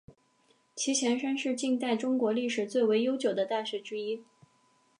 [0.73, 4.23] 其前身是近代中国历史最为悠久的大学之一。